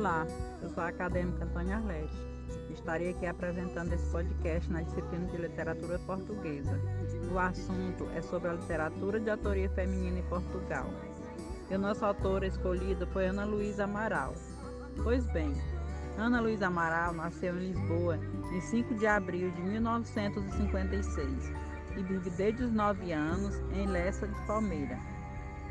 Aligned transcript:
Olá, 0.00 0.26
eu 0.62 0.70
sou 0.70 0.82
a 0.82 0.88
acadêmica 0.88 1.44
Antônia 1.44 1.76
Arlete. 1.76 2.16
Estarei 2.70 3.10
aqui 3.10 3.26
apresentando 3.26 3.92
esse 3.92 4.10
podcast 4.10 4.72
na 4.72 4.80
disciplina 4.80 5.26
de 5.26 5.36
literatura 5.36 5.98
portuguesa. 5.98 6.80
O 7.30 7.38
assunto 7.38 8.08
é 8.14 8.22
sobre 8.22 8.48
a 8.48 8.54
literatura 8.54 9.20
de 9.20 9.28
autoria 9.28 9.68
feminina 9.68 10.20
em 10.20 10.22
Portugal. 10.22 10.86
E 11.70 11.74
o 11.74 11.78
nosso 11.78 12.02
autor 12.02 12.44
escolhido 12.44 13.06
foi 13.08 13.26
Ana 13.26 13.44
Luísa 13.44 13.84
Amaral. 13.84 14.32
Pois 15.02 15.26
bem, 15.26 15.52
Ana 16.16 16.40
Luísa 16.40 16.68
Amaral 16.68 17.12
nasceu 17.12 17.54
em 17.58 17.70
Lisboa 17.70 18.18
em 18.54 18.60
5 18.62 18.94
de 18.94 19.06
abril 19.06 19.50
de 19.50 19.60
1956 19.60 21.52
e 21.98 22.02
vive 22.04 22.30
desde 22.30 22.62
os 22.62 22.72
9 22.72 23.12
anos 23.12 23.54
em 23.74 23.86
Lessa 23.86 24.26
de 24.26 24.46
Palmeira. 24.46 24.98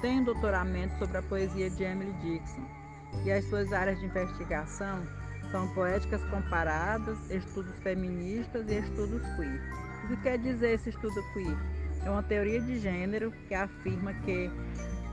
Tem 0.01 0.19
um 0.19 0.23
doutoramento 0.23 0.99
sobre 0.99 1.17
a 1.17 1.23
poesia 1.23 1.67
de 1.71 1.81
Emily 1.83 2.13
Dixon 2.21 2.77
e 3.23 3.31
as 3.31 3.45
suas 3.45 3.71
áreas 3.73 3.99
de 3.99 4.05
investigação 4.05 5.05
são 5.51 5.67
poéticas 5.73 6.23
comparadas, 6.25 7.17
estudos 7.29 7.75
feministas 7.79 8.67
e 8.69 8.79
estudos 8.79 9.21
queer. 9.35 9.61
O 10.03 10.07
que 10.07 10.17
quer 10.17 10.37
dizer 10.37 10.73
esse 10.73 10.89
estudo 10.89 11.21
queer? 11.33 11.57
É 12.05 12.09
uma 12.09 12.23
teoria 12.23 12.61
de 12.61 12.79
gênero 12.79 13.31
que 13.47 13.53
afirma 13.53 14.13
que 14.13 14.49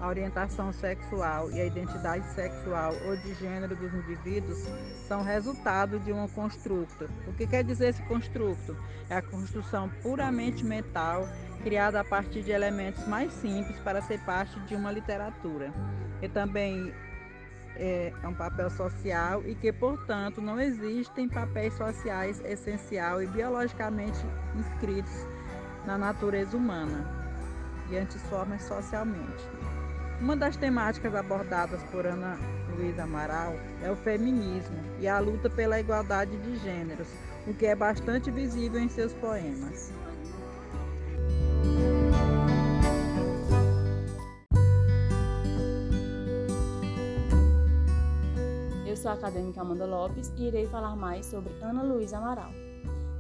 a 0.01 0.09
orientação 0.09 0.73
sexual 0.73 1.51
e 1.51 1.61
a 1.61 1.65
identidade 1.65 2.27
sexual 2.35 2.93
ou 3.07 3.17
de 3.17 3.35
gênero 3.35 3.75
dos 3.75 3.93
indivíduos 3.95 4.59
são 5.09 5.23
resultado 5.23 5.99
de 5.99 6.13
um 6.13 6.29
construto. 6.29 7.09
O 7.27 7.33
que 7.33 7.47
quer 7.47 7.65
dizer 7.65 7.89
esse 7.89 8.03
construto? 8.03 8.77
É 9.09 9.17
a 9.17 9.23
construção 9.23 9.89
puramente 10.03 10.65
mental, 10.65 11.27
criada 11.63 12.01
a 12.01 12.05
partir 12.05 12.43
de 12.43 12.51
elementos 12.51 13.07
mais 13.09 13.33
simples 13.33 13.79
para 13.81 14.03
ser 14.03 14.21
parte 14.21 14.59
de 14.61 14.75
uma 14.75 14.93
literatura. 14.93 15.73
E 16.21 16.29
também 16.29 16.93
é, 17.77 18.13
é 18.23 18.29
um 18.29 18.35
papel 18.35 18.71
social 18.71 19.43
e 19.47 19.55
que, 19.55 19.73
portanto, 19.73 20.41
não 20.41 20.61
existem 20.61 21.29
papéis 21.29 21.75
sociais 21.75 22.43
essencial 22.45 23.23
e 23.23 23.27
biologicamente 23.27 24.19
inscritos 24.55 25.27
na 25.87 25.97
natureza 25.97 26.57
humana 26.57 27.05
e 27.91 27.97
antisformas 27.97 28.63
socialmente. 28.63 29.49
Uma 30.21 30.35
das 30.35 30.57
temáticas 30.57 31.15
abordadas 31.15 31.83
por 31.85 32.07
Ana 32.07 32.39
Luísa 32.77 33.05
Amaral 33.05 33.55
é 33.83 33.91
o 33.91 33.97
feminismo 33.97 34.77
e 34.99 35.07
a 35.07 35.19
luta 35.19 35.49
pela 35.49 35.79
igualdade 35.79 36.37
de 36.39 36.57
gêneros, 36.57 37.09
o 37.47 37.55
que 37.55 37.67
é 37.67 37.75
bastante 37.75 38.31
visível 38.31 38.81
em 38.81 38.89
seus 38.89 39.13
poemas. 39.15 39.93
Eu 48.97 49.03
sou 49.03 49.11
a 49.11 49.15
acadêmica 49.15 49.61
Amanda 49.61 49.85
Lopes 49.85 50.33
e 50.39 50.47
irei 50.47 50.67
falar 50.69 50.97
mais 50.97 51.27
sobre 51.27 51.53
Ana 51.61 51.83
Luísa 51.83 52.17
Amaral. 52.17 52.51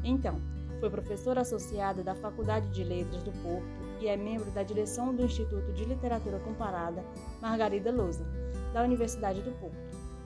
Então, 0.02 0.40
foi 0.80 0.88
professora 0.88 1.42
associada 1.42 2.02
da 2.02 2.14
Faculdade 2.14 2.70
de 2.70 2.82
Letras 2.82 3.22
do 3.22 3.30
Porto 3.42 3.68
e 4.00 4.08
é 4.08 4.16
membro 4.16 4.50
da 4.52 4.62
direção 4.62 5.14
do 5.14 5.22
Instituto 5.22 5.70
de 5.74 5.84
Literatura 5.84 6.38
Comparada 6.38 7.04
Margarida 7.42 7.92
Lousa, 7.92 8.24
da 8.72 8.84
Universidade 8.84 9.42
do 9.42 9.50
Porto, 9.60 9.76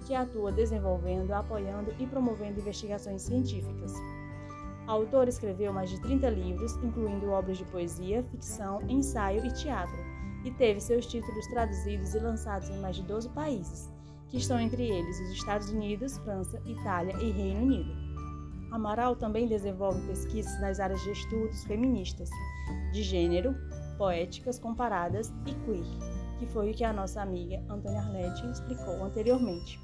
que 0.07 0.15
atua 0.15 0.53
desenvolvendo, 0.53 1.33
apoiando 1.33 1.93
e 1.99 2.07
promovendo 2.07 2.61
investigações 2.61 3.23
científicas. 3.23 3.93
A 4.87 4.93
autora 4.93 5.31
escreveu 5.31 5.73
mais 5.73 5.91
de 5.91 6.01
30 6.01 6.31
livros, 6.31 6.77
incluindo 6.77 7.29
obras 7.29 7.59
de 7.59 7.65
poesia, 7.65 8.23
ficção, 8.23 8.81
ensaio 8.89 9.45
e 9.45 9.53
teatro, 9.53 9.99
e 10.45 10.53
teve 10.53 10.79
seus 10.79 11.07
títulos 11.07 11.45
traduzidos 11.49 12.15
e 12.15 12.21
lançados 12.21 12.69
em 12.69 12.79
mais 12.79 12.95
de 12.95 13.03
12 13.03 13.31
países 13.31 13.91
que 14.31 14.39
estão 14.39 14.59
entre 14.59 14.89
eles 14.89 15.21
os 15.21 15.31
Estados 15.31 15.71
Unidos, 15.71 16.19
França, 16.19 16.61
Itália 16.65 17.15
e 17.21 17.31
Reino 17.31 17.63
Unido. 17.63 17.91
Amaral 18.71 19.17
também 19.17 19.49
desenvolve 19.49 20.01
pesquisas 20.07 20.61
nas 20.61 20.79
áreas 20.79 21.03
de 21.03 21.11
estudos 21.11 21.65
feministas, 21.65 22.31
de 22.93 23.03
gênero, 23.03 23.55
poéticas 23.99 24.59
comparadas 24.59 25.33
e 25.47 25.55
queer, 25.65 25.85
que 26.39 26.47
foi 26.47 26.71
o 26.71 26.75
que 26.75 26.85
a 26.85 26.93
nossa 26.93 27.21
amiga 27.21 27.61
Antônia 27.69 28.01
Arlete 28.01 28.47
explicou 28.47 29.05
anteriormente. 29.05 29.81